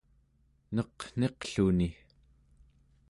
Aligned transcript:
neqniqluni 0.75 1.89